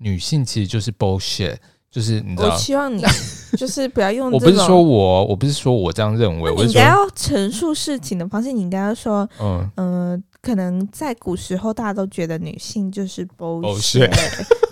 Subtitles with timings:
[0.00, 1.56] 女性其实就是 bullshit，
[1.90, 2.48] 就是你知道。
[2.48, 3.02] 我希望你
[3.56, 4.30] 就是不要用。
[4.32, 6.54] 我不是说我，我不是说我这样认为。
[6.56, 10.12] 你应该要陈述事情的方式，你应该要说，嗯嗯。
[10.12, 14.10] 呃可能在古时候，大家都觉得女性就是 bullshit，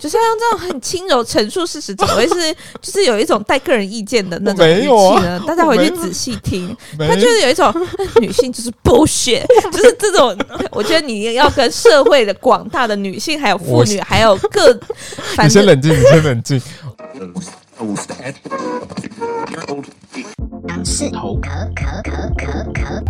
[0.01, 5.39] 就是要用这种很轻柔陈述事实，怎么会是就是有一种带个人意见的那种语气呢？
[5.47, 7.73] 大家回去仔细听，他就是有一种
[8.21, 10.35] 女性就是 bullshit，就是这种。
[10.73, 14.73] 我觉得你要跟社会的广大的女性，还有妇女，还有各，
[15.43, 16.59] 你先冷静，你先冷静。
[20.85, 23.05] 是头壳壳壳壳壳。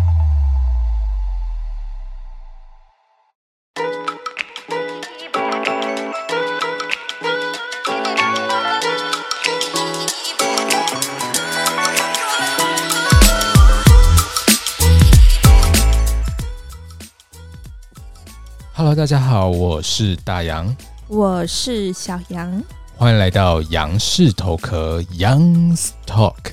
[18.78, 20.76] Hello，大家好，我是大杨，
[21.08, 22.62] 我是小杨，
[22.96, 26.52] 欢迎来到杨氏头壳 Young's Talk。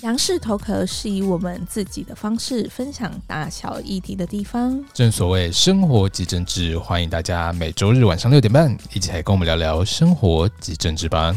[0.00, 4.84] 杨氏头壳是以我们自己的方式分享大小议题的地方。
[4.92, 11.32] 正所谓生活即政治，欢迎大家每周日晚上六点半一起来跟我们聊聊生活及政治吧。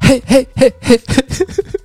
[0.00, 1.81] 嘿嘿嘿嘿嘿。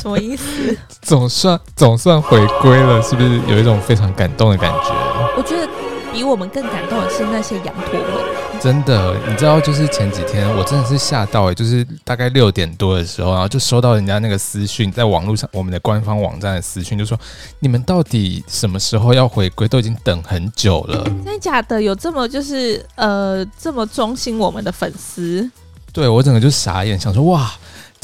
[0.00, 0.76] 什么意思？
[1.02, 4.90] 总算总算回归了，是不是有一种非常感动的感觉？
[5.36, 5.68] 我觉得
[6.12, 8.36] 比我们更感动的是那些羊驼们。
[8.58, 17.18] 真的，你知道，就是前几天我真的是吓到哎，就是大概六点多的时候，然后就收到人家那个私讯，在网络上我们的官方网站的私讯，就说
[17.58, 19.68] 你们到底什么时候要回归？
[19.68, 21.04] 都已经等很久了。
[21.04, 21.80] 真的假的？
[21.82, 25.48] 有这么就是呃这么忠心我们的粉丝？
[25.92, 27.52] 对，我整个就傻眼，想说哇。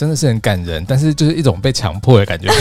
[0.03, 2.57] 真的是很感人，但是就是一种被强迫的感觉，感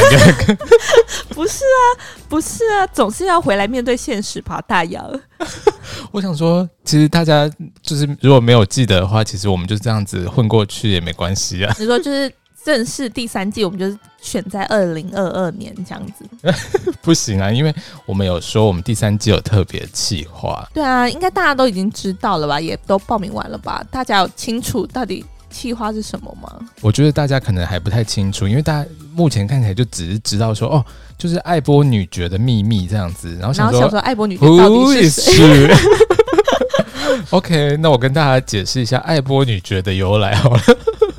[0.45, 0.58] 觉
[1.34, 1.81] 不是啊，
[2.30, 5.03] 不是啊，总是要回来面对现实吧，大杨。
[6.14, 7.50] 我想说，其实大家
[7.81, 11.76] 就是如果没有记得的话，其实我们就这样子混过去也没关系啊。
[11.80, 12.32] 你说就是
[12.64, 17.73] 正式第三季，我们就是选在二零二二年这样子， 不行啊，因为
[18.05, 20.64] 我们有说我们第三季有特别企划。
[20.76, 23.83] 对啊，应该大家都已经知道了吧，也都报名完了吧？
[23.89, 25.26] 大家有清楚到底？
[25.52, 26.50] 企划是什么吗？
[26.82, 30.86] 我觉得大家可能还不太清楚，因为大家目前看起来就只是知道说哦，
[31.17, 35.76] 就是爱波女爵的秘密这样子，然后想说，然后想说爱波女爵到底是谁？
[37.30, 40.61] OK，那我跟大家解释一下爱波女爵的由来好了，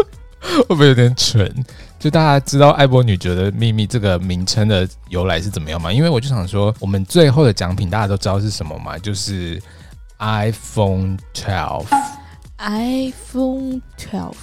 [0.68, 1.52] 会不会有点蠢？
[1.98, 5.92] 就大家知道爱波女爵的秘密这个名称的由来是怎么样吗？
[5.92, 8.98] 因为我就想说，我们最后的奖品大家都知道是什么吗？
[8.98, 9.62] 就是
[10.18, 11.84] iPhone 12。
[12.64, 14.36] iPhone twelve,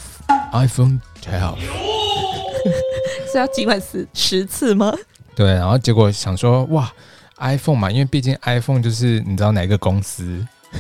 [0.52, 1.58] iPhone twelve
[3.32, 4.94] 是要集满十十次吗？
[5.34, 6.92] 对，然后结果想说哇
[7.38, 10.46] ，iPhone 嘛，因为毕竟 iPhone 就是你知道哪个公司？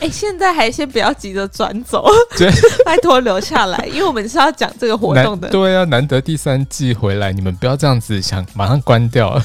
[0.00, 2.04] 哎、欸，现在还先不要急着转走，
[2.84, 5.48] 拜托留下来，因为我们是要讲这个活动的。
[5.50, 9.40] 对啊，难得第三季回来，你们不要这样子想，马上关掉。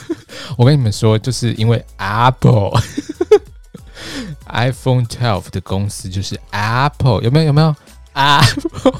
[0.58, 2.72] 我跟你们说，就是因为 Apple。
[4.48, 7.46] iPhone 12的公司就是 Apple，有没有？
[7.46, 7.76] 有没有
[8.14, 9.00] ？Apple，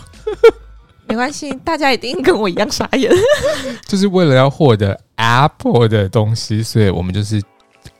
[1.08, 3.12] 没关系，大家一定跟我一样傻眼。
[3.88, 7.42] 就是为了要获得 Apple 的东西，所以我们就是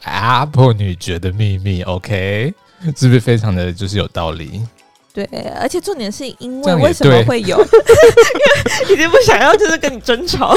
[0.04, 2.54] Apple 女爵的秘密，OK？
[2.96, 4.62] 是不是非常的就是有道理？
[5.16, 5.24] 对，
[5.58, 7.58] 而且重点是因为为什么会有？
[8.92, 10.50] 已经不想要就是跟你争吵。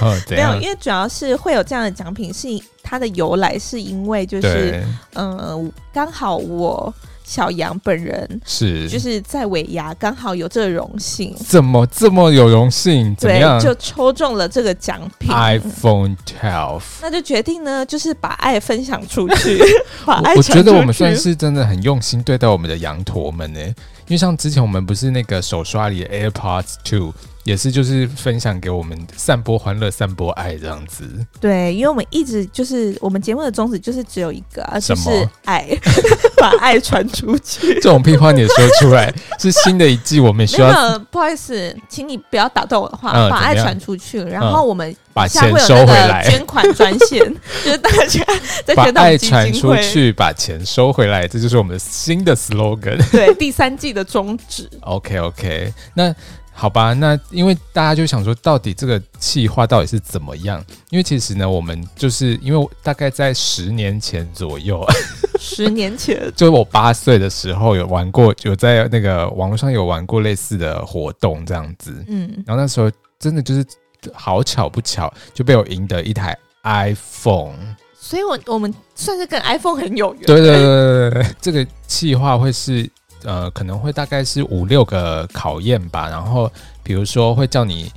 [0.00, 2.46] 哦， 没有，因为主要是会有这样的奖品，是
[2.80, 4.80] 它的由来是因为就是
[5.14, 6.94] 嗯，刚、呃、好我
[7.24, 13.16] 小杨本人是就是在尾牙刚好有这个荣幸，怎么这么有荣幸？
[13.16, 13.58] 怎么样？
[13.58, 19.58] 对，就抽中了这个奖品 iPhone Twelve，那就决定呢，就是把爱分享出去。
[20.06, 23.60] 把爱我，我觉得我们算是真的很用心对待我们的羊驼们呢。
[24.06, 27.12] 因为像之前我们不是那个手刷里的 AirPods Two，
[27.44, 31.04] 也是就是分享给我们散播欢乐、散播爱这样子。
[31.40, 35.08] 对，因为我们一直就是我们节目的宗旨就是只有一个，啊，就是
[35.46, 35.66] 爱，
[36.36, 37.74] 把爱传出去。
[37.74, 39.10] 这种屁话你也说出来，
[39.40, 40.98] 是新的一季我们需要。
[41.10, 47.18] 不好意思，请你不要打断我的话，嗯、把爱传出去，然后我们、嗯、把钱收回来，捐款专线
[47.64, 48.22] 就是大家
[48.66, 53.02] 在把爱传出去，把钱收回来，这就是我们的新的 slogan。
[53.10, 53.94] 对，第三季。
[53.94, 54.68] 的宗旨。
[54.80, 56.12] OK OK，那
[56.56, 60.64] 好吧，那因为大家就想说，到底这个企划到底是怎么样？
[60.90, 64.86] 因为其实呢，我们就是因为大概在十年前左右，
[65.38, 71.92] 十年前， 就是我八岁的时候有玩过，有在那个网络上有玩过类似的活动这样子。
[72.06, 73.66] 嗯，然后那时候真的就是
[74.12, 77.76] 好巧不巧，就被我赢得一台 iPhone。
[77.98, 80.22] 所以我我们算是跟 iPhone 很有缘。
[80.24, 82.88] 对对对对对，这个计划会是
[83.24, 86.08] 呃，可能会大概是五六个考验吧。
[86.08, 86.50] 然后
[86.82, 87.90] 比如说会叫你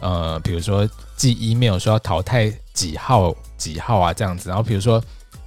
[0.00, 0.86] 呃，比如说
[1.16, 4.48] 寄 email 说要淘汰几号几号啊这样子。
[4.50, 5.02] 然后比如说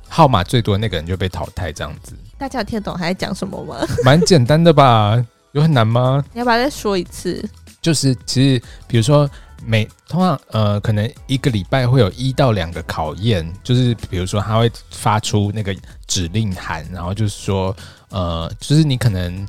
[0.10, 2.14] 号码最多的那个人就被淘汰这样子。
[2.38, 3.76] 大家有听得懂他在讲什么吗？
[4.04, 5.24] 蛮简单的吧？
[5.54, 6.24] 有很难吗？
[6.34, 7.48] 你要不要再说一次？
[7.82, 9.30] 就是其实比如说。
[9.66, 15.76] 每通常呃，可能一个礼拜会有一到两个考验，就是比如说他会发出那个
[16.06, 17.76] 指令函，然后就是说
[18.10, 19.48] 呃，就是你可能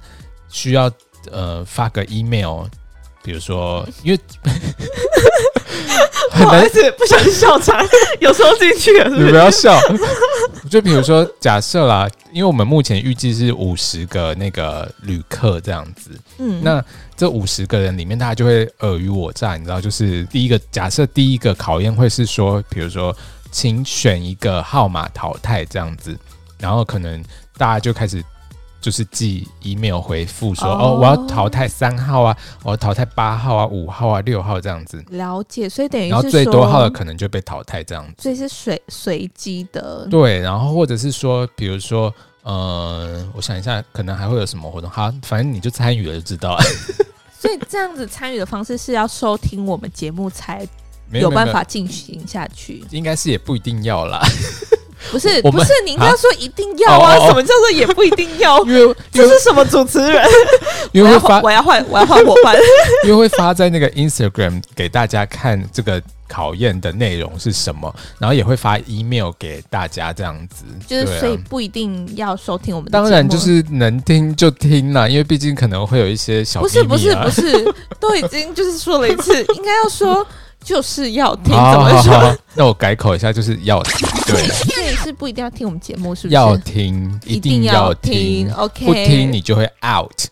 [0.49, 0.91] 需要
[1.31, 2.65] 呃发个 email，
[3.23, 4.21] 比如说因为
[6.31, 7.85] 不好意思，不小心笑场，
[8.21, 9.25] 有时候进去了是不是？
[9.27, 9.79] 你不要笑。
[10.71, 16.85] 就比如说假设啦，因为我们目前预计是五十个那个旅客这样子，嗯，那。
[17.19, 19.81] 这五十个人里面，大家就会尔虞我诈，你知道？
[19.81, 23.13] 就是第一个假设，第一个考验会是说，比如说，
[23.51, 26.17] 请选一个号码淘汰这样子，
[26.61, 27.21] 然后可能
[27.57, 28.25] 大家就开始
[28.81, 35.05] 就是寄 email 回复说，哦，哦，我要淘汰三号啊，我要淘汰八号啊，五号啊，六号这样子。
[35.11, 38.23] 了解，所以等于然后最多号的可能就被淘汰这样子。
[38.23, 40.07] 所以是随随机的。
[40.09, 44.89] 对，然后或者是说，比如说，呃，我想一下，可能还会有什么活动？
[44.89, 46.63] 好，反正你就参与了就知道了。
[47.39, 50.67] 所以这样子参与的方式是要收听我们节目才
[51.13, 54.21] 有办法进行下去，应该是也不一定要啦。
[55.11, 57.17] 不是不是，你应该说一定要啊？
[57.27, 58.59] 什么叫做也不一定要？
[58.65, 60.25] 因为 这是什么主持人？
[60.93, 62.57] 因为会发，我要换，我要换伙伴。
[63.05, 66.01] 因为会发在那个 Instagram 给大家看这个。
[66.31, 67.91] 考验的内容是什么？
[68.19, 70.63] 然后也会发 email 给大家，这样子。
[70.87, 72.99] 就是所以不一定要收听我们的。
[72.99, 76.63] 当然就是能听就听啦，因为毕竟可能会有一些小、啊。
[76.63, 80.17] 不是不是不是，都已经就是说了一次， 应该要说
[80.63, 81.47] 就是要听。
[81.47, 82.13] 怎么说？
[82.13, 84.09] 好好好，那我改口一下，就是要听。
[84.27, 86.35] 对，所以是不一定要听我们节目，是不是？
[86.35, 88.13] 要听，一定要听。
[88.13, 90.27] 听 OK，不听你就会 out。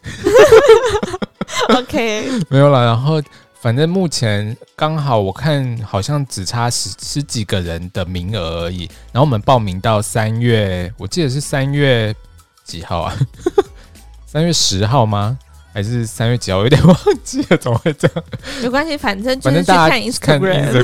[1.78, 3.22] OK， 没有了，然后。
[3.58, 12.14] 反正目前刚好我看好像只差十十几个人的名额而已，然后我们报名到三月，我记得是三月
[12.62, 13.16] 几号啊？
[14.24, 15.36] 三月十号吗？
[15.76, 16.56] 还是三月几号？
[16.56, 18.24] 我有点忘记了，怎么会这样？
[18.62, 20.82] 没关系，反正就是去看 Instagram，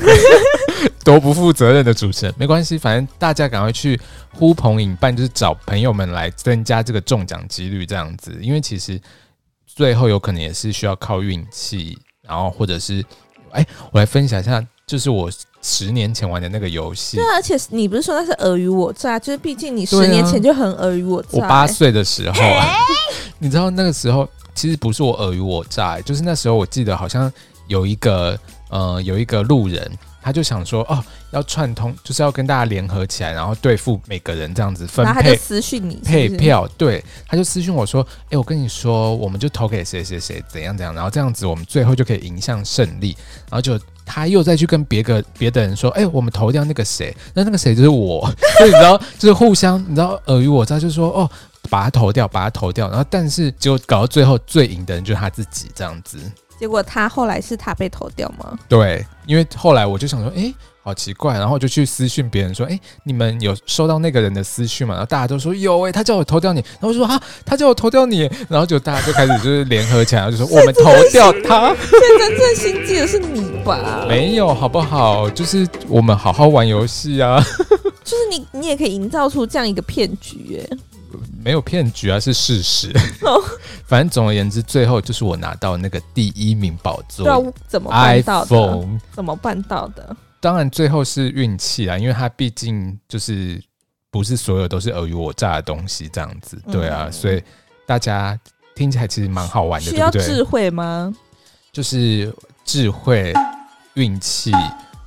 [1.02, 3.98] 多不负责任的主持人，没关系，反正大家赶快去
[4.34, 9.00] 呼朋引伴，就是找朋友们来增加这个中奖几率，这样子，因为其实
[9.66, 11.98] 最后有可能也是需要靠运气。
[12.28, 13.02] 然后，或者是，
[13.50, 15.30] 哎，我来分享一下，就是我
[15.60, 17.16] 十年前玩的那个游戏。
[17.16, 21.28] 对啊，而且你不是说那是尔虞我诈，就是毕竟你十年前就很尔虞我诈。
[21.32, 22.76] 我八岁的时候啊，
[23.40, 27.32] 你知道那个时候其实不是我尔虞我诈，就是那时候我记得好像
[27.66, 28.38] 有一个，
[28.70, 29.90] 呃，有一个路人。
[30.25, 31.02] 他就想说，哦，
[31.32, 35.12] 要串通，就是要跟大家联合起来，然后对付每个人这样子分配。
[35.14, 43.16] 他就私讯你配票，对，他就私讯我说，哎，我跟你说，我们就投给谁谁谁，怎样怎样，然后这样子我们最后就可以迎向胜利。
[43.50, 43.76] 然后就
[44.06, 48.25] 他又再去跟别个别的人说，哎，我们投掉那个谁，那那个谁就是我。
[48.58, 51.28] 所以你知道，就是互相，你知道尔虞我诈，就是说，哦，
[51.70, 52.88] 把他投掉，把他投掉。
[52.88, 56.19] 然后但是结果搞到最后最赢的人就是他自己这样子。
[56.59, 58.56] 结果他后来是他被投掉吗？
[58.69, 60.55] 对，因为后来我就想说，哎，
[60.85, 64.95] 好奇怪，然后我就去私讯别人说，哎，你们有收到那个人的私讯吗？
[64.95, 71.75] 然后大家都说有，哎，他叫我投掉你，然后我说哈， 他叫我投掉你，然后就大家就开始就是联合起来，就说我们投掉他。
[71.75, 74.04] 现在真正心机的是你吧？
[74.09, 75.28] 没有，好不好？
[75.31, 77.42] 就是我们好好玩游戏啊。
[78.04, 80.76] 就是你，你也可以营造出这样一个骗局，哎。
[81.42, 82.92] 没有骗局啊，是事实。
[83.87, 87.25] 反正总而言之，最后就是我拿到那个第一名宝座。
[87.25, 88.88] 对，怎么办到的？
[89.12, 90.16] 怎么办到的？
[90.40, 93.62] 当然最后是运气啦，因为它毕竟就是
[94.11, 96.61] 不是所有都是尔虞我诈的东西，这样子。
[96.70, 97.42] 对啊，嗯、所以
[97.87, 98.38] 大家
[98.75, 101.14] 听起来其实蛮好玩的，需要智慧吗？
[101.70, 102.34] 就是
[102.64, 103.32] 智慧、
[103.94, 104.52] 运气，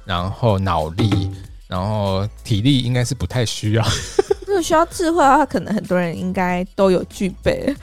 [0.06, 1.32] 然后脑力，
[1.75, 3.84] 然后体力，应该是不太需要。
[4.48, 7.75] 如果需要智慧的话，可能很多人应该都有具备。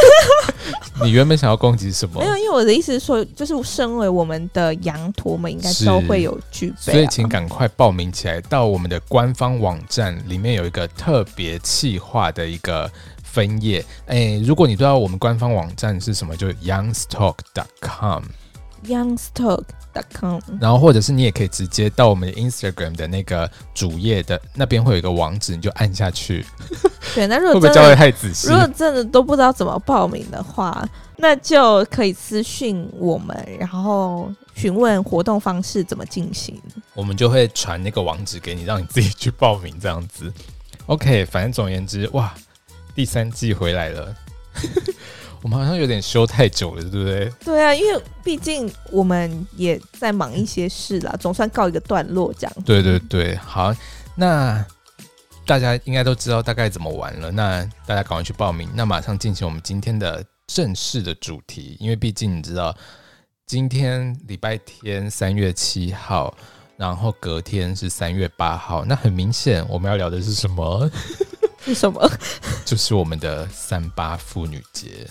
[1.02, 2.22] 你原本想要攻击什么？
[2.22, 6.94] 没有，因为我的意思是说，就是身为我们的羊驼们，应该都会有具备啊。
[6.94, 12.90] 所以，请赶快报名起来，到我们的官方网站里面有一个特别企划的一个
[13.22, 13.84] 分页。
[14.06, 18.22] 哎，如果你知道我们官方网站是什么，就 youngstalk.com。
[18.86, 26.44] youngstalk.com，然后或者是你也可以直接到我们的 Instagram 的那个主页的那边会有一个网址，你就按下去。
[27.14, 28.48] 对，那如果会不会交代太仔细？
[28.48, 36.60] 如果真的都不知道怎么报名的话，那就可以私信我们，然后询问活动方式怎么进行，
[36.94, 40.32] 我们就会传那个网址给你，让你自己去报名这样子。
[40.86, 42.32] OK，反正总而言之，哇，
[42.94, 44.14] 第三季回来了，
[45.42, 47.32] 我们好像有点休太久了，对不对？
[47.44, 52.52] 对啊，因为毕竟我们也在忙一些事啦，总算告一个段落这样。
[52.64, 53.74] 对对对，好，
[54.14, 54.64] 那
[55.46, 62.76] 大家应该都知道大概怎么玩了，那大家赶快去报名，那马上进行我们今天的正式的主题，因为毕竟你知道。
[63.46, 66.36] 今天礼拜天三月七号，
[66.76, 68.84] 然后隔天是三月八号。
[68.84, 70.90] 那很明显，我们要聊的是什么？
[71.64, 72.06] 是什么？
[72.66, 75.08] 就是我们的三八妇女节。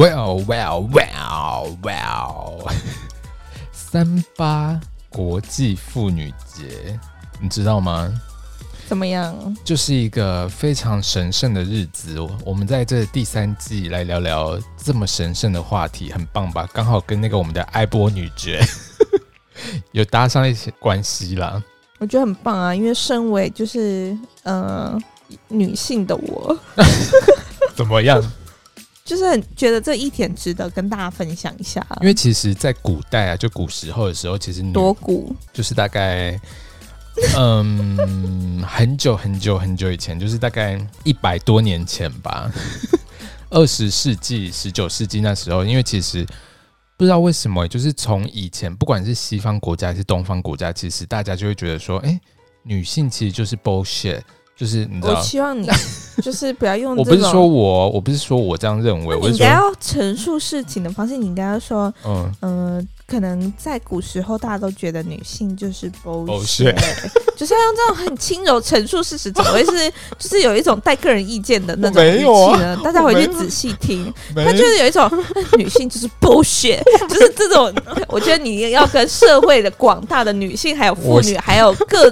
[0.00, 2.72] Well, well, well, well，
[3.70, 4.80] 三八。
[5.10, 6.98] 国际妇女节，
[7.38, 8.10] 你知道吗？
[8.88, 9.36] 怎么样？
[9.62, 12.18] 就是一个非常神圣的日子。
[12.46, 16.66] 我们在这第三季来聊聊这么神圣的话题，很棒吧？
[16.72, 18.64] 刚好跟那个我们的爱波女爵
[19.92, 21.62] 有搭上一些关系啦。
[21.98, 24.98] 我觉得很棒啊，因为身为就是呃
[25.48, 26.58] 女性的我，
[27.76, 28.18] 怎么样？
[29.10, 36.40] 就是很觉得这一点值得跟大家分享一下，因为其实，在古代啊，就古时候的时候，其实多古，就是大概
[37.36, 42.48] 嗯很久很久很久以前，就是大概一百多年前吧，
[43.50, 46.24] 二十世纪、十九世纪那时候，因为其实
[46.96, 52.20] 不知道为什么，就是从以前，不管是西方国家还是东方国家，其实大家就会觉得说，哎、欸，
[52.62, 54.20] 女性其实就是 bullshit。
[54.60, 55.66] 就是你知道，我希望你
[56.22, 56.94] 就是不要用。
[56.94, 59.18] 我不是说我，我不是说我这样认为。
[59.20, 62.76] 你应该要陈述事情的方式，你应该要说，嗯嗯。
[62.76, 66.76] 呃可能在古时候，大家都觉得女性就是 bullshit，
[67.36, 72.78] 就是要用这种很轻柔陈述事实，怎么会是 就是有一种带个人意见的那种语气呢？
[72.84, 75.10] 大家回去仔细听，他就是有一种
[75.58, 77.74] 女性就是 bullshit，就是这种。
[78.06, 82.08] 我觉得你要跟社会的广大的女性，还有妇女，还有各，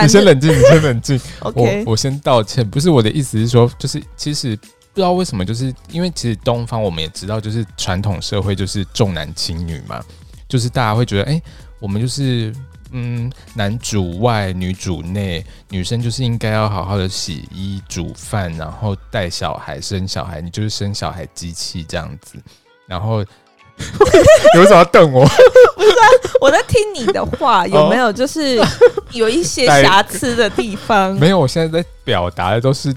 [0.00, 1.20] 你先冷静，你先冷静。
[1.40, 4.58] OK，我先道歉，不是我的意思是说，就是其实。
[4.94, 10.04] 不知道为什么，就是因为其实东方我们也知道，就是传统社会就是重男轻女嘛，
[10.52, 11.42] 就是大家会觉得，哎、欸，
[11.80, 12.54] 我们就是
[12.90, 22.38] 嗯，男主外女主内，女生就是应该要好好的洗衣煮饭，然后带小孩生小孩，你就是生小孩机器这样子。
[22.86, 23.22] 然后
[24.52, 25.24] 你为什么要瞪我？
[25.24, 26.04] 不是、啊，
[26.38, 28.62] 我在听你的话，有没有就是
[29.12, 31.14] 有一些瑕疵的地方？
[31.18, 32.94] 没有，我现在在表达的都是。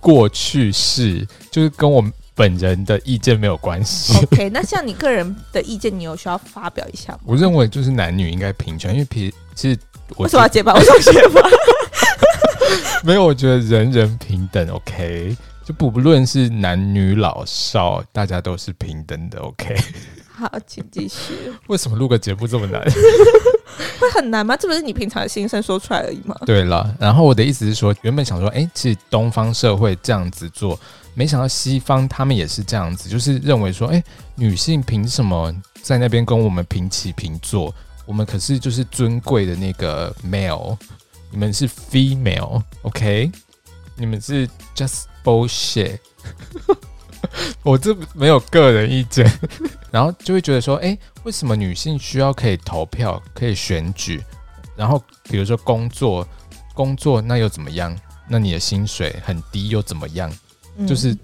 [0.00, 4.16] 过去式就是跟我们本人的意见没有关系。
[4.22, 7.18] OK，那像你个人的意见，你有需要发表一下吗？
[7.24, 9.78] 我认为就是男女应该平权，因为平其实
[10.14, 10.72] 我为什么要结巴？
[10.74, 11.42] 为什么结巴？
[13.02, 14.68] 没有，我觉得人人平等。
[14.68, 19.40] OK，就不不论是男女老少，大家都是平等的。
[19.40, 19.76] OK，
[20.30, 21.34] 好，请继续。
[21.66, 22.80] 为什么录个节目这么难？
[24.00, 24.56] 会很难吗？
[24.56, 26.36] 这不是你平常的心声说出来而已吗？
[26.46, 30.78] 对了，然后我的意思是说，原本想说，哎，其实东方社会这样子做，
[31.18, 34.00] 没想到西方他们也是这样子，就是认为说，哎，
[34.36, 37.74] 女性凭什么在那边跟我们平起平坐？
[38.06, 40.78] 我们可是就是尊贵的那个 male，
[41.32, 43.32] 你们是 female，OK？
[43.96, 45.98] 你们是 just bullshit。
[47.64, 49.28] 我这没有个人意见，
[49.90, 54.22] 然后就会觉得说，哎，为什么女性需要可以投票、可以选举？
[54.76, 56.24] 然后比如说工作，
[56.74, 57.92] 工作那又怎么样？
[58.28, 60.32] 那你的薪水很低又怎么样？
[60.86, 61.16] 就是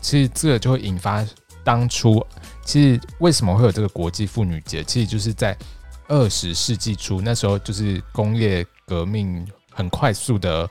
[0.00, 1.26] 其实这个就会引发
[1.64, 2.24] 当初，
[2.64, 4.82] 其实为什么会有这个国际妇女节？
[4.84, 5.56] 其实就是在
[6.08, 10.68] 二十世纪初，那时候就是工业革命很快速的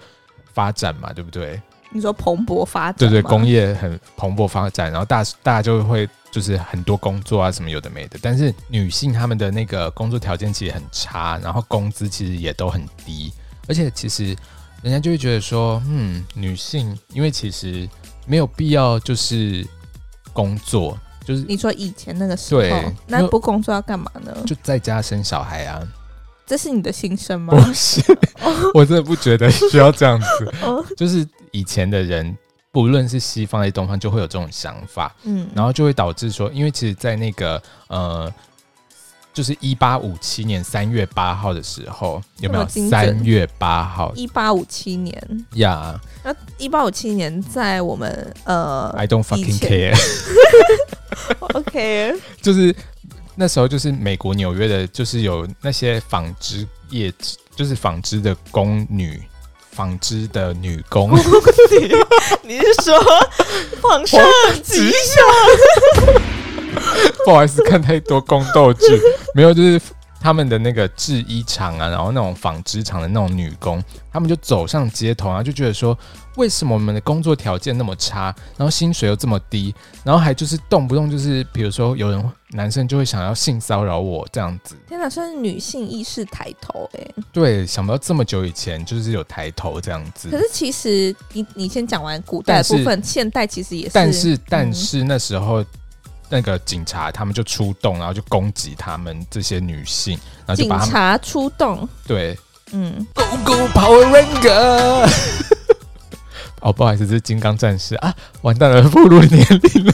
[0.53, 1.62] 发展嘛，对不对？
[1.93, 13.33] 你说蓬勃发展，对对，工业很蓬勃发展，然后大大家就会就是很多工作啊什么有的没的，但是女性她们的那个工作条件其实很差，然后工资其实也都很低，
[13.67, 14.36] 而且其实
[14.81, 17.89] 人家就会觉得说，嗯，女性因为其实
[18.31, 19.67] 没有必要就是
[20.31, 24.33] 工作，就是你说以前那个时候，对，那不工作要干嘛呢？
[24.45, 25.85] 就在家生小孩啊。
[26.45, 27.53] 这是你的心声吗？
[27.53, 28.01] 不是，
[28.73, 30.53] 我真的不觉得需要这样子。
[30.95, 32.33] 就是以前的人，
[32.71, 35.13] 不论是西方还是东方，就会有这种想法。
[35.23, 38.33] 嗯，然后就会导致说，因为其实，在那个呃，
[39.33, 44.11] 就是一八五七年三月八号的时候，有没有三月八号？
[44.15, 46.00] 一八五七年呀。
[46.23, 49.95] 那一八五七年，在我们呃，I don't fucking care。
[51.55, 52.75] OK，就是。
[53.33, 57.11] 那时候就是美国纽约的，就是有那些纺织业
[57.55, 59.23] 就是纺织的工女，
[59.71, 61.09] 纺织的女工。
[62.43, 63.00] 你是说
[63.81, 64.21] 皇上
[64.61, 66.21] 吉祥？
[67.25, 68.85] 不好意思，看太多宫斗剧，
[69.33, 69.81] 没有，就是。
[70.23, 75.97] 他们的那个制衣厂啊，然后那种纺织厂的那种女工，他们就走上街头啊，就觉得说，
[76.35, 78.25] 为什么我们的工作条件那么差，
[78.55, 79.73] 然后薪水又这么低，
[80.03, 84.75] 然后还就是动不动就是，比如说有人男生就会想要性骚扰我这样子。
[84.87, 87.15] 天哪，算是女性意识抬头哎、欸。
[87.33, 90.29] 对，想不到这么久以前就是有抬头这样子。
[90.29, 93.91] 可是其实你你先讲完古代的部分，现代其实也是。
[93.91, 95.65] 但是但是那时候。
[96.31, 102.38] 那个警察他们就出动，然后就攻击他们这些女性，然后就把他们警察出动，对，
[102.71, 105.11] 嗯，Go Go Power Ranger，
[106.61, 107.95] 哦，不好意思，这是金刚战士。
[107.95, 109.93] 啊，完蛋了，步入年龄了。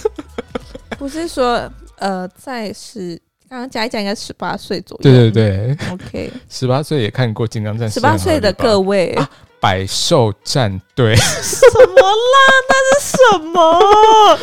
[0.99, 1.67] 不是说
[1.97, 9.27] 呃，在十刚刚加一加应该十八岁左右，对对对，OK，十八岁也看过金刚战士，十八岁的各位，啊、
[9.59, 12.37] 百兽战队，什么啦？
[12.69, 14.39] 那是什么？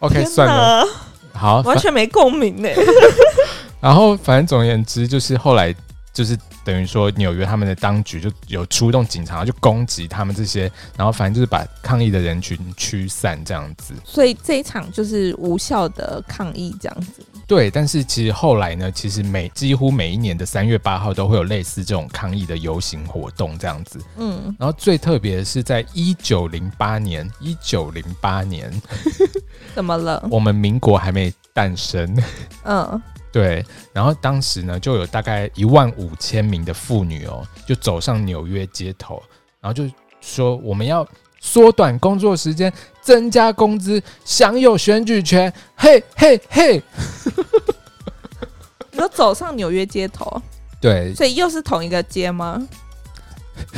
[0.00, 0.88] OK，算了。
[1.44, 2.70] 好，完全没共鸣呢。
[3.78, 5.74] 然后，反正总而言之，就是后来
[6.10, 6.34] 就是
[6.64, 13.92] 等于说，纽约他们的当局就有出动警察，就攻击他们这些，然后反正就是把抗议的人群驱散这样子。
[14.06, 17.22] 所以这一场就是无效的抗议这样子。
[17.46, 23.98] 对，但是其实后来呢，其实每几乎每一年的三月八号都会有类似这种抗议的游行活动这样子。
[24.16, 28.72] 嗯，然后最特别的是，在一九零八年，一九零八年。
[29.74, 30.26] 怎么了？
[30.30, 32.16] 我们民国还没诞生。
[32.64, 33.64] 嗯，对。
[33.92, 39.22] 然后当时呢，就有大概一万五千名的妇女哦，就走上纽约街头，
[39.60, 39.84] 然后就
[40.20, 41.06] 说我们要
[41.44, 42.72] 缩短工作时间，
[43.02, 45.52] 增加工资，享有选举权。
[45.76, 46.82] 嘿嘿嘿！
[48.90, 50.40] 你说走上纽约街头？
[50.80, 51.14] 对。
[51.14, 52.66] 所以又是同一个街吗？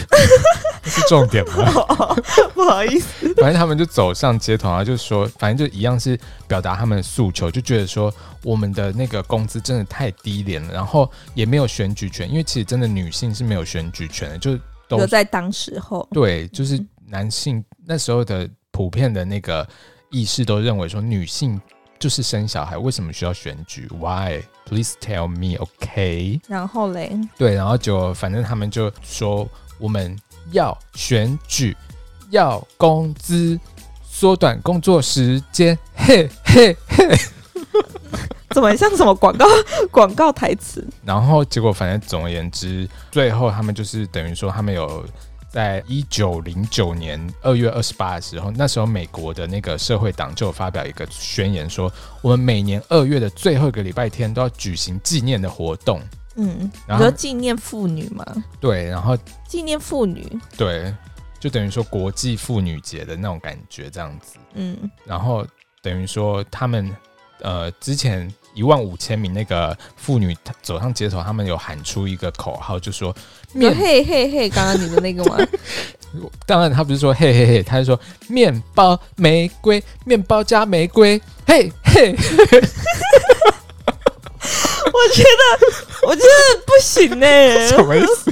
[0.85, 2.14] 这是重点吗？
[2.54, 14.57] 不好意思，反正他们就走上街头啊，就说，反正就一样是表达他们的诉求，就觉得说我们的那个工资真的太低廉了，然后也没有选举权，因为其实真的女性是没有选举权的，就
[14.88, 19.66] 都在当时候，对，就是男性那时候的普遍的那个
[20.11, 21.61] 意识都认为说女性
[21.99, 24.42] 就是生小孩，为什么需要选举？Why?
[24.64, 26.40] Please tell me, OK？
[26.49, 29.49] 然后嘞，对，然后就反正他们就说。
[29.79, 30.19] 我们
[30.53, 31.77] 要选举，
[32.31, 33.61] 要工资，
[34.03, 37.14] 缩短工作时间，嘿嘿嘿，
[38.49, 39.45] 怎么像什么广告
[39.90, 40.83] 广告台词？
[41.05, 45.05] 然后结果，反正总而言之，最后他们就是等于说，他们有
[45.57, 51.90] 在一九零九年二月二十八的时候，那时候美国的那个社会党就发表一个宣言说，
[52.21, 55.99] 我们每年二月的最后一个礼拜天都要举行纪念的活动。
[56.35, 58.23] 嗯，然后纪念妇女嘛？
[58.61, 59.16] 对，然后
[59.49, 60.95] 纪念妇女，对，
[61.40, 64.37] 就等于说国际妇女节的那种感觉这样子。
[64.53, 65.47] 嗯，然后
[65.81, 66.95] 等于说他们
[67.40, 73.14] 呃之前一万五千名那个妇女走上街头，他们有喊出一个口号，就说
[73.53, 75.38] 面嘿嘿嘿，刚刚你的那个吗？
[76.46, 82.14] 当然他不是说嘿嘿嘿，他是说面包玫瑰，面包加玫瑰，嘿嘿。
[84.96, 87.68] 我觉得，我觉得不行呢、欸。
[87.68, 88.30] 什么意思？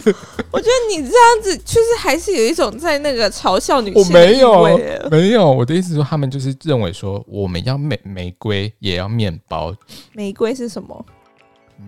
[0.50, 4.02] 我觉得你这样子，就是还是有一种在那个嘲笑女性。
[4.02, 4.78] 我没有，
[5.10, 5.50] 没有。
[5.50, 9.74] 我的意思是说，他们就是认为说，我们要玫玫瑰，也要面包。
[10.12, 11.04] 玫瑰是什么？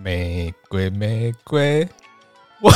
[0.02, 1.88] 玫瑰，玫瑰。
[2.60, 2.70] 我，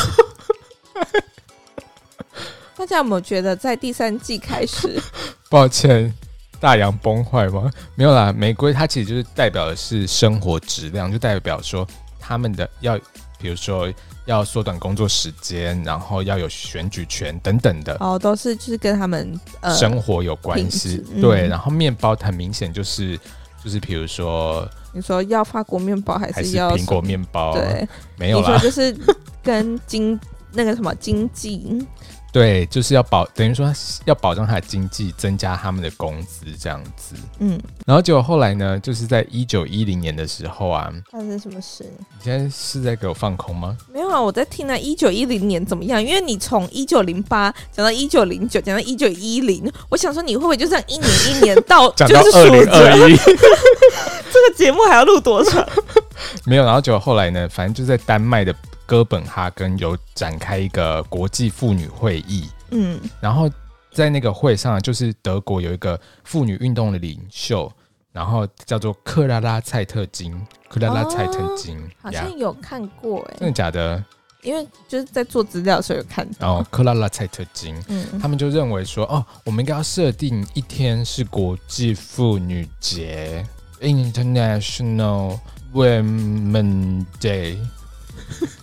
[2.77, 5.01] 大家有没有觉得，在第三季开始？
[5.51, 6.15] 抱歉。
[6.61, 7.71] 大洋崩坏吗？
[7.95, 11.87] 没有啦，玫瑰它其实就是代表的是生活质量，就代表说
[12.19, 12.99] 他们的要，
[13.39, 13.91] 比如说
[14.27, 17.97] 要缩短工作时间，然后要有选举权等等的。
[17.99, 21.03] 哦，都是就是跟他们呃生活有关系。
[21.15, 23.19] 嗯、对，然后面包很明显就是
[23.65, 27.55] 就是比如说，你说要法国面包还是要苹果面包？
[27.55, 28.95] 对，没有啦，你说就是
[29.43, 30.21] 跟经
[30.53, 31.87] 那个什么经济。
[32.33, 33.73] 对，就是要保，等于说
[34.05, 37.17] 要保障他的经济，增加他们的工资这样子。
[37.41, 41.85] 嗯，然后结果后来呢，就是在一九一零年的时候啊，发生什么事？
[41.99, 43.77] 你现在是在给我放空吗？
[43.93, 46.01] 没有啊，我在听那一九一零年怎么样？
[46.01, 53.17] 因为你从一九零八讲到一九零九，讲到一九一零，我想说你会不会就这样一年一年到 就是二零二一？
[54.33, 55.67] 这个节目还要录多长？
[56.47, 58.55] 没有，然后结果后来呢，反正就在丹麦的。
[58.91, 63.49] 哥本哈根有展开一个国际妇女会议，嗯，然后
[63.93, 67.73] 在那个会上，就是德国有一个妇女运动的领袖，
[68.11, 70.35] 然后叫做克拉拉蔡特金，
[70.69, 74.05] 克拉拉蔡特金，好像有看过，哎，真的假的？
[74.43, 76.55] 因为就是在做资料的时候有看到。
[76.55, 83.47] 哦，克拉拉蔡特金，嗯，他们就认为说，哦，我们应该要设定一天是国际妇女节
[83.81, 85.39] ，International
[85.73, 87.57] Women Day。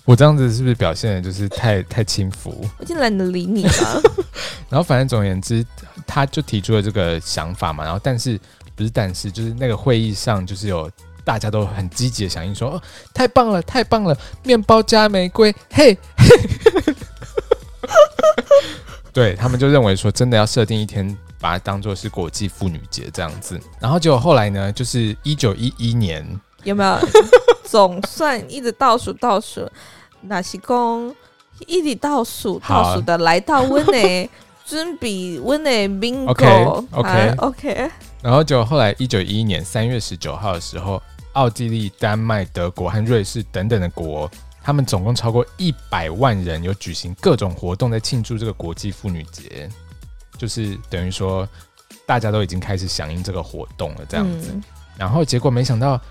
[0.08, 2.66] 我这样子是不是表现的就是太太轻浮？
[2.78, 4.02] 我已经懒得理你了。
[4.72, 5.66] 然后反正总而言之，
[6.08, 7.84] 他就提出了这个想法嘛。
[7.84, 8.40] 然后但是
[8.74, 10.90] 不是但是，就是那个会议上就是有
[11.26, 12.82] 大家都很积极的响应说，哦，
[13.14, 16.96] 太棒了，太棒了，面包加玫瑰，嘿嘿。
[19.12, 23.60] 对，他们就认为说，真的要设定一天，把它当做是国际妇女节这样子。
[23.78, 26.26] 然后结果后来呢，就是一九一一年。
[26.64, 27.00] 有没有
[27.64, 29.70] 总算一直倒数倒数？
[30.22, 31.16] 那是公
[31.68, 34.30] 一直倒数倒数的来到温内，
[34.66, 36.28] 尊比温内 bingo。
[36.30, 37.92] OK OK OK。
[38.22, 41.02] 然后就后来一九一一年三月十九号的时候，
[41.34, 44.30] 奥地利、丹麦、德国和瑞士等等的国，
[44.62, 49.70] 他们总共超过一百万人有举行各种活动，在庆祝这个国际妇女节。
[50.38, 51.48] 就是等于说，
[52.06, 54.50] 大家都已经开始响应这个活动了，这样子。
[54.52, 54.64] 嗯、
[54.98, 56.02] 然后结果没想到。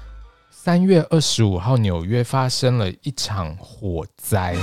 [0.66, 4.56] 三月二十五号，纽约发生了一场火灾。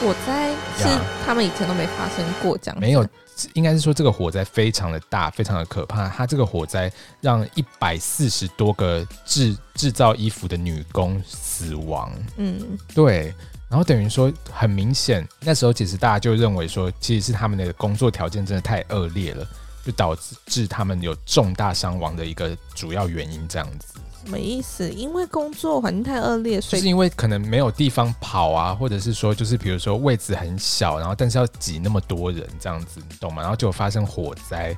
[0.00, 0.86] 火灾是
[1.26, 2.78] 他们以前都没发生过这样。
[2.78, 3.04] 没有，
[3.54, 6.08] 应该是说这个火灾非常的大，非常的可怕。
[6.08, 6.88] 它这个火灾
[7.20, 12.12] 让一百四十多个制制造衣服的女工死亡。
[12.36, 13.34] 嗯，对。
[13.68, 19.44] 然后等于说，很明显，那时候其实大家就认为说，其实是他们的工作条件真的太恶劣了，
[19.84, 23.94] 就导致他们有重大伤亡的一个主要原因，这样子。
[24.24, 24.88] 什么意思？
[24.90, 33.42] 因为工作环境太恶劣，所以就是因为可能没有地方跑啊，或者是说，就是比如说位置很小，然后但是要挤那么多人这样子，你懂吗？
[33.42, 34.76] 然后就发生火灾，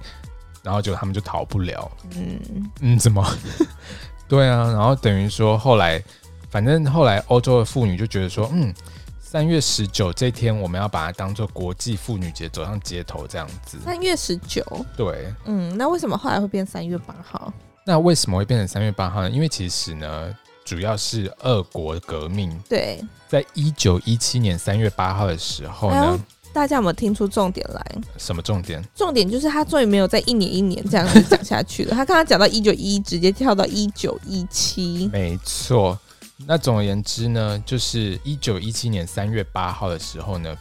[0.62, 1.90] 然后就他们就逃不了。
[2.16, 2.40] 嗯
[2.80, 3.24] 嗯，怎么？
[4.26, 6.02] 对啊，然后等于说后来，
[6.48, 8.72] 反正后来欧洲的妇女就觉得说，嗯，
[9.20, 13.78] 三月十九这天我们要把它当做国际妇女节，走上街头这样子。
[13.84, 14.64] 三月十九，
[14.96, 17.52] 对，嗯，那为什么后来会变三月八号？
[17.86, 19.30] 那为什么会变成三月八号呢？
[19.30, 22.58] 因为其实呢，主要是俄国革命。
[22.66, 27.84] 对，在一九一七年三月八号的时候呢，哎，大家有没有听出重点来？
[28.16, 28.82] 什么重点？
[28.94, 31.90] 重点就是他终于没有在一年一年这样子讲下去了。
[31.94, 35.06] 他刚刚讲到一九一一，直接跳到一九一七。
[35.12, 35.98] 没错。
[36.46, 40.56] 那总而言之呢，就是一九一七年三月八号的时候呢，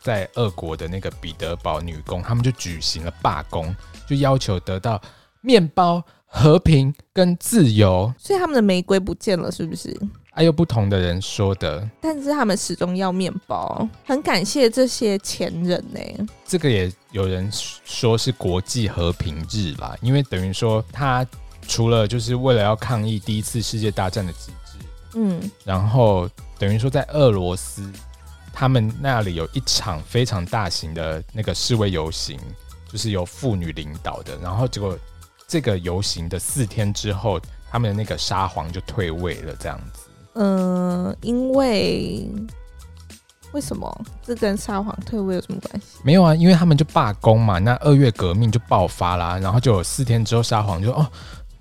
[0.00, 3.76] 在俄国的那个彼得堡女工，他们就举行了罢工，
[4.08, 4.98] 就要求得到
[5.42, 6.02] 面包。
[6.34, 9.94] 和平跟自由，所以他们的玫瑰不见了，是不是？
[10.32, 13.86] 还有不同的人说的，但是他们始终要面包。
[14.06, 16.26] 很感谢这些前人呢。
[16.46, 21.24] 这个也有人说是国际和平日啦，因为等于说他
[21.68, 24.78] 除了就是为了要抗议第一次世界大战的机制，
[25.16, 26.26] 嗯，然后
[26.58, 27.92] 等于说在俄罗斯，
[28.54, 32.40] 他们那里有一场非常大型的那个示威游行，
[32.90, 34.98] 就是由妇女领导的，然后结果。
[35.52, 37.38] 这个游行的四天之后，
[37.70, 40.08] 他们的那个沙皇就退位了，这样子。
[40.32, 42.26] 嗯、呃，因为
[43.52, 44.04] 为什么？
[44.22, 45.98] 这跟沙皇退位有什么关系？
[46.02, 51.06] 没有啊，因为他们就罢工嘛，那二月革命就爆发啦，然后就有四天之后，沙皇就哦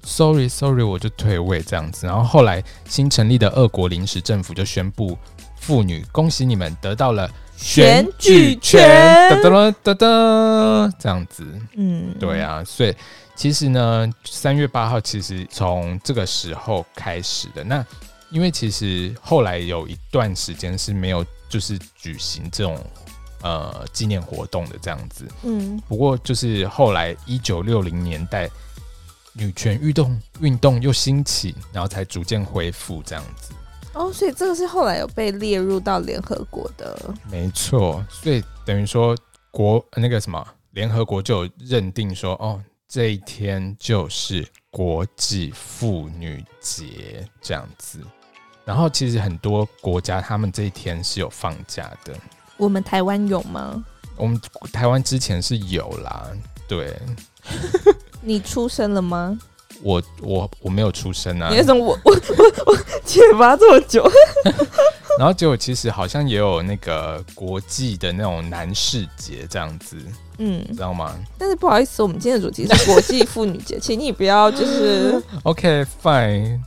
[0.04, 2.08] ，sorry sorry，我就退位这样子。
[2.08, 5.18] 然后后来新成立的俄国临时政府就宣布，
[5.60, 7.30] 妇女恭喜你们得到了
[7.62, 11.46] 选举权，哒哒哒哒，这样子。
[11.76, 12.94] 嗯，对啊，所以。
[13.34, 17.64] 其实呢，三月八号其实从这个时候开始的。
[17.64, 17.84] 那
[18.30, 22.78] 因为其实后来有一段时间是没有就是举行这种
[23.42, 25.28] 呃纪念活动的这样子。
[25.42, 25.82] 嗯。
[25.88, 28.48] 不过就是后来一九六零年代
[29.34, 33.54] 女权运动运动又兴起，然后才逐渐恢复这样子。
[33.94, 36.98] 哦，所以这个是后来有被列入到联合国的。
[37.30, 39.16] 没错，所以等于说
[39.52, 42.62] 国那个什么联合国就有认定说哦。
[42.94, 48.02] 这一天就是国际妇女节这样子，
[48.66, 52.14] 然后其实很多国家他们这一天是有放假的。
[52.58, 53.82] 我们台湾有吗？
[54.18, 54.38] 我们
[54.74, 56.28] 台湾之前是有啦，
[56.68, 57.00] 对。
[58.20, 59.40] 你出生了吗？
[59.84, 61.50] 我我我没有出生啊。
[61.50, 64.10] 你为什么我我我我解乏这么久？
[65.20, 69.98] 然后结果其实好像也有那个国际的那种男士节这样子。
[70.38, 71.14] 嗯，知道吗？
[71.38, 76.60] 但是不好意思，我们今天的主题是国际妇女节，请你不要就是 OK fine。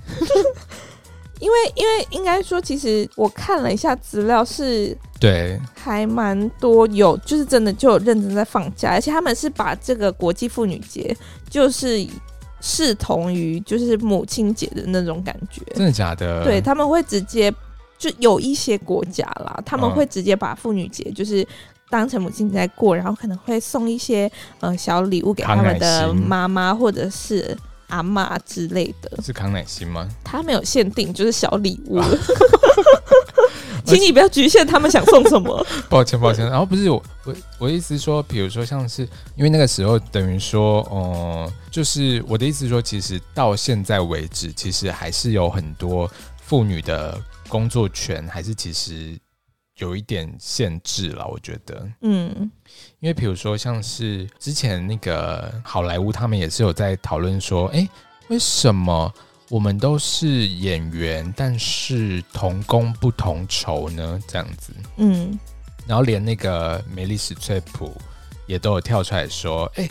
[1.40, 11.14] 因为因为应该说，其实我看了一下资料，是对，还蛮多有，就是真的就有认真在放假，而且他们是把这个国际妇女节
[11.50, 12.07] 就是
[12.64, 16.42] 视同于就是母亲节的那种感觉，真的假的？
[16.42, 17.55] 对，他们会直接。
[17.96, 21.46] 就有一些国家啦，他们会直接把妇女节就是
[21.88, 27.57] 当成母亲节在过，然后可能会送一些呃小礼物给他们的妈妈或者是
[27.88, 29.23] 阿妈之类的。
[29.23, 30.09] 是康乃馨吗？
[30.23, 31.97] 他没有限定，就是小礼物。
[31.97, 32.09] 啊
[33.85, 35.66] 请你不要局限他们想送什么。
[35.90, 36.49] 抱歉，抱歉。
[36.49, 39.03] 然后不是我，我我意思说，比如说像是
[39.37, 46.11] 因为那个时候等于说，哦、呃，就是我的意思说，其实到现在为止，其实还是有很多
[46.42, 49.14] 妇女的工作权，还是其实
[49.78, 51.26] 有一点限制了。
[51.26, 52.50] 我觉得，嗯，
[53.00, 57.88] 因为比如说像是之前那个好莱坞，他们也是有在讨论说，哎，
[58.28, 59.12] 为什么？
[59.50, 64.72] 我们都是演员，但是同工不同酬呢，这样子。
[64.96, 65.38] 嗯，
[65.87, 67.92] 然后连那个梅丽史翠普
[68.46, 69.87] 也都有跳出来说：“哎，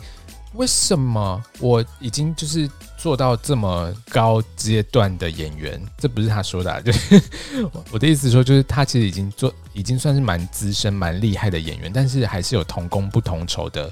[0.55, 2.69] 为什么我已经就是
[3.03, 5.77] 做到这么高阶段的演员？
[5.97, 7.21] 这不是他说的啊，就是
[7.91, 13.91] 我的意思说，就是他其实已经做，已经算是蛮资深、蛮厉害的演员，但是还是有同工不同酬的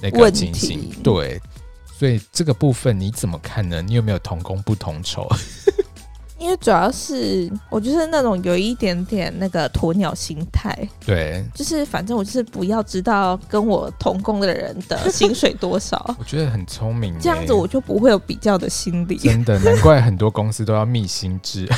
[0.00, 0.90] 那个情形。
[1.00, 1.40] 对。”
[1.96, 3.80] 所以这个部分你怎么看呢？
[3.80, 5.30] 你有没有同工不同酬？
[6.40, 16.02] 因为主要是我就是那种有一点点那个鸵鸟心态，对，就是反正我就是不要知道跟我同工的人的薪水多少。
[16.18, 19.18] 我觉得很聪明，这样子我就不会有比较的心理。
[19.18, 21.68] 真的，难怪很多公司都要密薪制。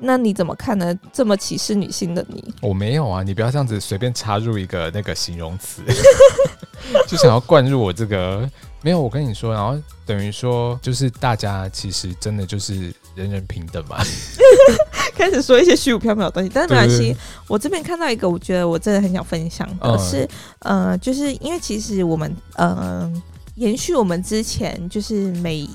[0.00, 0.94] 那你怎么看呢？
[1.12, 2.42] 这么歧视女性的你？
[2.60, 5.82] 我没有啊，你不要这样子随便插入一个那个形容词，
[7.06, 8.48] 就想要灌入我这个。
[8.82, 13.98] 没有，我跟你说，然后等于说，就是大家其实真的就是人人平等嘛。
[15.14, 17.14] 开始说一些虚无缥缈的东西，但是没关系。
[17.46, 20.26] 我这边看到一个，我觉得我真的很想分享的是，
[20.60, 23.22] 嗯、呃，就是因为其实我们，嗯、呃，
[23.56, 25.68] 延续我们之前就是每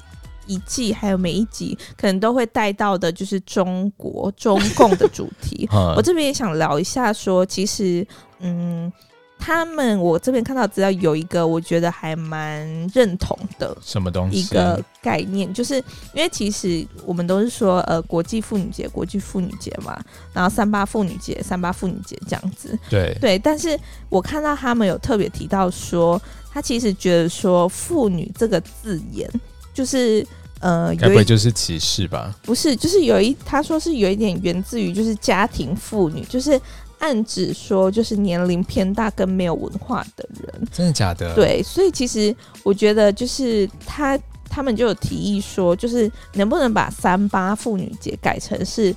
[0.47, 5.67] 一季还有每一集可能都会带到的，就是中国中共的主题。
[5.73, 8.05] 嗯、我这边也想聊一下，说其实，
[8.39, 8.91] 嗯。
[9.37, 14.39] 他们，我这边看到资料有一个，我觉得还蛮认同的，什么东西？
[14.39, 15.75] 一个概念，就是
[16.13, 20.01] 因为其实我们都是说，呃，国际妇女节，国际妇女节嘛，
[20.33, 23.37] 然后三八妇女节，三八妇女节这样子，对对。
[23.37, 23.77] 但是
[24.09, 26.19] 我看到他们有特别提到说，
[26.51, 29.29] 他其实觉得说“妇女”这个字眼，
[29.75, 30.25] 就是
[30.59, 32.35] 呃，该不会就是歧视吧？
[32.41, 36.59] 不是，就是有一他说是有一点源自于就是家庭妇女，就是。
[36.97, 41.35] 暗指说，就是年龄偏大跟没有文化的人，真的假的？
[41.35, 42.33] 对，所以其实
[42.63, 44.17] 我觉得，就是他
[44.49, 48.95] 他们就有提议说，就是能不能把三八妇女节改成是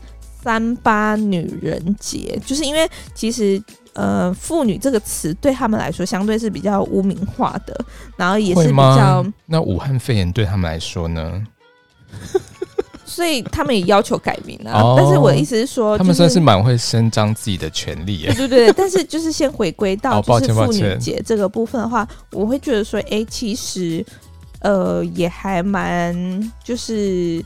[0.48, 2.40] 三八女人节？
[2.46, 7.78] 就是因为其实呃，妇女这个词对他们来说相对是比较污名化的，
[8.16, 9.22] 然后也是比较……
[9.44, 11.46] 那武汉肺炎对他们来说呢？
[13.04, 18.32] 所以他们也要求改名啊，哦、但是我的意思是说，他们算是蛮会伸张自己的权利耶。
[18.32, 24.02] 对对对，但是就是先回归到就是妇女节这个部分的话，我会觉得说，哎、欸，其实
[24.60, 26.16] 呃也还蛮
[26.64, 27.44] 就是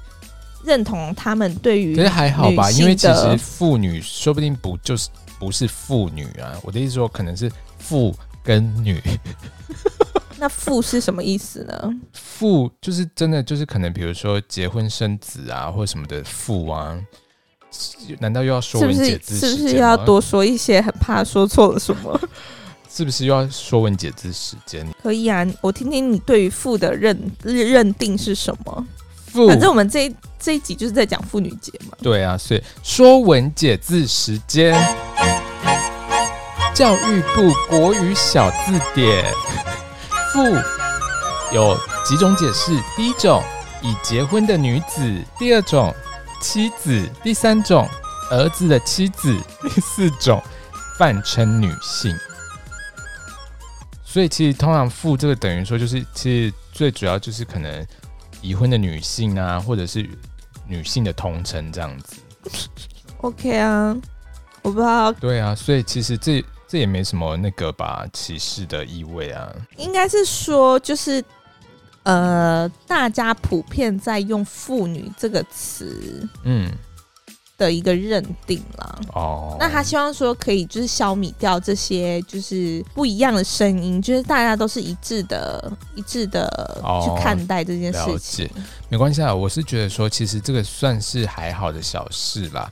[0.65, 9.01] 认同他们对于，其实还好吧，因为其实妇女说不定不就是不是妇女啊，我的意思说可能是妇跟女。
[10.39, 11.95] 那妇是什么意思呢？
[12.13, 16.99] 妇就是真的，就是可能比如说结婚生子啊，或什么的妇啊，
[18.19, 19.39] 难道又要说文解字？
[19.39, 20.81] 是不是又要多说一些？
[20.83, 22.21] 很怕说错了什么？
[22.91, 24.85] 是不是又要说文解字时间？
[25.03, 28.87] 可以啊，我听听你对于妇的认认定是什么？
[29.33, 31.97] 妇，反正我们这一这一集就是在讲妇女节嘛。
[32.03, 34.75] 对啊，所以说文解字时间，
[36.75, 39.25] 教育部国语小字典。
[40.33, 40.57] 妇
[41.53, 42.73] 有几种解释？
[42.97, 43.43] 第一种，
[43.83, 45.95] 已结婚的女子；第二种，
[46.41, 47.87] 妻子；第三种，
[48.31, 50.43] 儿子的妻子；第四种，
[50.99, 52.17] 泛称女性。
[54.03, 57.87] 所以，其实通常“妇”这个等于说，就是其实最主要就是可能
[58.43, 60.07] 已婚的女性啊，或者是
[60.69, 62.17] 女性的同城这样子。
[63.23, 63.97] OK 啊，
[64.61, 65.11] 我不知道。
[65.13, 66.45] 对啊，所以其实这。
[66.69, 69.47] 这也没什么那个吧，歧视的意味啊。
[69.77, 71.23] 应该是说，就是
[72.05, 76.73] 呃，大家普遍在用“妇女”这个词，嗯，
[77.63, 78.99] 的一个认定啦。
[79.15, 86.47] 哦，那他希望说可以就是消弭掉这些就是不一样的声音，就是大家都是一致的、一致的
[87.05, 88.47] 去看待这件事情。
[88.47, 92.71] 哦，没关系啊，我是觉得说，其实这个算是还好的小事啦。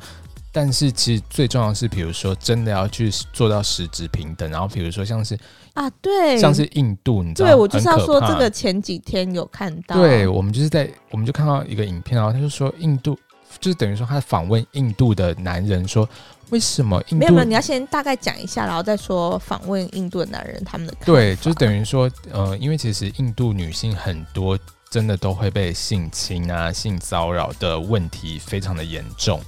[0.53, 5.39] 但是其实最重要的是，比如说真的要去做到实质平等，然后比如说像是
[5.75, 7.55] 啊，对，像是印度，你知道吗？
[7.55, 13.17] 对，我就是要说这个前几天有看到，对，我们就是在我们就看到一个影片，然后他就说印度
[13.59, 16.09] 就是等于说他访问印度的男人说，
[16.51, 17.17] 为什么印度？
[17.17, 20.95] 没有没有，你要先大概讲一下，然后再说访问印度的男人他们的。
[21.05, 24.59] 对，就是等于说，呃，因为其实印度女性很多
[24.91, 29.41] 真的都会被性侵啊、性骚扰的问题非常的严重，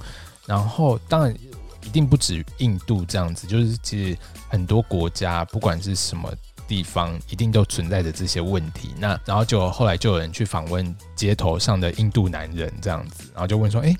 [0.45, 1.33] 然后当然。
[1.85, 6.31] 一定不止印度这样子，就是其实很多国家，不管是什么
[6.73, 8.95] 地方，一定都存在着这些问题。
[8.97, 10.83] 那然后就后来就有人去访问
[11.15, 13.95] 街头上的印度男人这样子，然后就问说：“诶，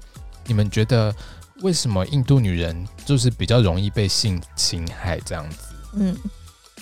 [0.48, 1.14] 你们觉得
[1.62, 6.18] 为什么印度女人就是比较容易被性侵害这样子？”嗯，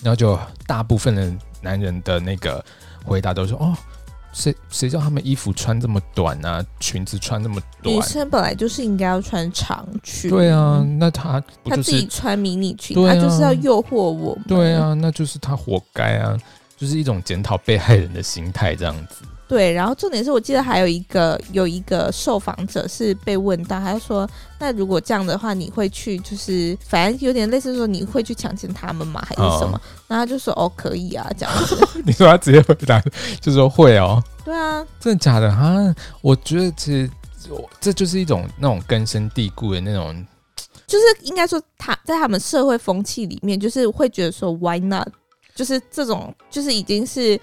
[0.01, 2.63] 然后就大部分的男人的那个
[3.03, 3.75] 回答都说：“哦。”
[4.33, 6.65] 谁谁叫他们衣服穿这么短啊？
[6.79, 7.95] 裙子穿那么短？
[7.95, 10.29] 女生本来就是应该要穿长裙。
[10.29, 14.43] 对啊，那他不、就是、他自己穿迷你裙，啊、他就是要诱惑我们。
[14.47, 16.37] 对啊，那就是她活该啊！
[16.77, 19.23] 就是一种检讨被害人的心态这样子。
[19.51, 24.25] 对，然后重点是我记得还有一个有一个受访者是被问到，他就说
[24.57, 29.21] ：“那如果这样的话，你会去就是反正有点类似说你会去强奸他们吗？
[29.27, 29.71] 还是什么？”
[30.07, 31.75] 然后他就说：“哦，可以啊，这样子。
[32.05, 33.03] ”你说他直接回答
[33.41, 34.23] 就说会哦。
[34.45, 35.93] 对啊，真的假的哈？
[36.21, 37.09] 我觉得其实
[37.81, 40.25] 这就是一种那种根深蒂固的那种，
[40.87, 45.09] 就是应该说他在他们社会风气里面，就是会觉得说 “why not”，
[45.53, 47.37] 就是这种就是已经是。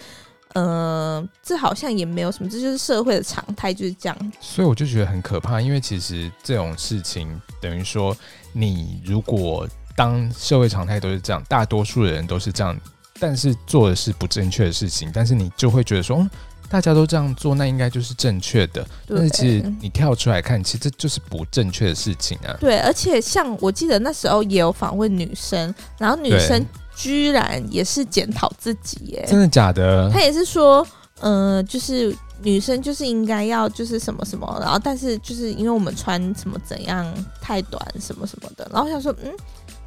[0.54, 4.32] 嗯、呃，这好像也没有什么，这就是社会的常态，就是这样。
[4.40, 8.16] 所以我就觉得很可怕，因为其实这种事情等于说，
[8.52, 12.78] 你如果当社会常态都是这样，大多数的人都是这样，
[13.20, 16.30] 但是做的是不正确的事情，但是你就会觉得说，嗯，
[16.70, 18.86] 大家都这样做，那应该就是正确的。
[19.06, 22.56] 但是其实你跳出来看，其实这就是不正确的事情啊。
[22.58, 26.64] 对，而且像我记得那时候也有访问女生，然后女生。
[26.98, 29.24] 居然也是检讨自己耶？
[29.28, 30.10] 真的假的？
[30.10, 30.84] 他也是说，
[31.20, 37.06] 嗯、呃，就是女生就是应该要就是什么什么，然后但是就是因为我们穿什么怎样
[37.40, 39.32] 太短什么什么的，然后我想说，嗯，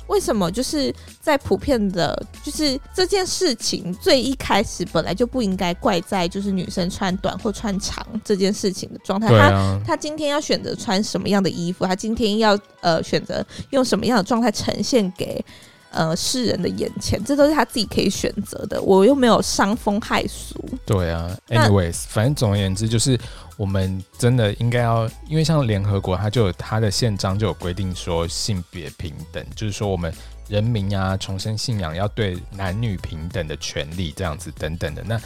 [0.07, 9.27] 为什么就是在普遍的，就是这件事情最一开始本来就不应该怪在就是女生穿短或穿长这件事情的状态。
[9.35, 15.43] 啊、他他今天要选择穿什么样的衣服，他今天要呃选择用什么样的状态呈现给。
[15.91, 18.81] 呃，世人的眼前，这都是他自己可以选择的。
[18.81, 20.55] 我又没有伤风害俗。
[20.85, 23.19] 对啊，anyways，反正总而言之，就是
[23.57, 30.13] 我们真的应该要，因为像联合国，它就有它的宪章就有规定说性别平等，就是说我们
[30.47, 35.03] 人民啊，重生信仰要对男女平等的权利，这样子等等的。
[35.03, 35.19] 那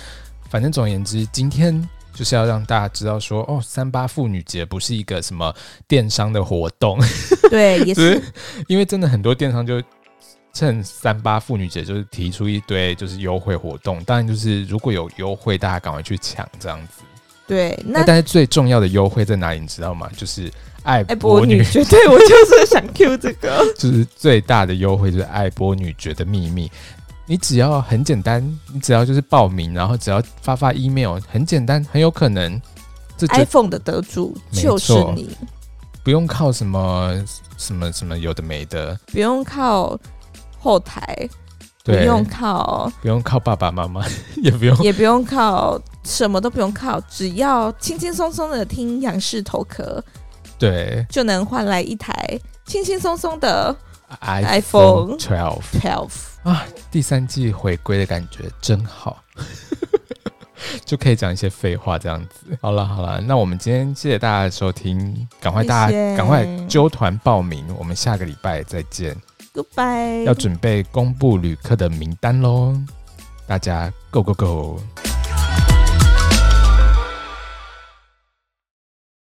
[0.49, 5.53] 反正总而言之，今天就是要让大家知道说，哦，三八妇女节不是一个什么
[5.87, 6.97] 电商的活动。
[7.51, 8.19] 对，也是，
[8.67, 9.79] 因为真的很多电商就。
[10.55, 17.03] 趁三八妇女节，就是提出一堆就是优惠活动，当然就是如果有优惠，大家赶快去抢这样子。
[17.45, 19.59] 对，那但是最重要的优惠在哪里？
[19.59, 20.09] 你知道吗？
[20.15, 20.49] 就是
[20.83, 26.71] 爱波女爵， 对，我就是想 Q 这个， 就是最大的优惠就是爱波女爵的秘密。
[27.27, 28.41] 你只要很简单，
[28.73, 32.61] 你只要就是报名，然后只要发发 email，很简单，很有可能
[33.17, 35.35] 这 iPhone 的得主就是你，
[36.01, 37.13] 不用靠什么
[37.57, 39.99] 什么什么有的没的，不用靠。
[40.65, 41.29] 后台
[41.83, 44.03] 不用靠，不用靠爸爸妈妈，
[44.41, 50.03] 也不用，也不用靠，什么都不用靠，只要轻轻松松的听杨氏头壳，
[50.57, 52.11] 对，就能换来一台
[52.65, 53.75] 轻轻松松的
[54.21, 56.09] iPhone Twelve Twelve
[56.41, 56.65] 啊！
[56.89, 59.17] 第三季回归的感觉真好，
[60.83, 62.57] 就可以讲一些废话这样子。
[62.59, 69.15] 好了好了，那我们今天谢谢大家的收听，赶快大家赶快揪团报名，我们下个礼拜再见。
[69.55, 72.73] Goodbye，要准备公布旅客的名单喽，
[73.47, 74.79] 大家 Go Go Go！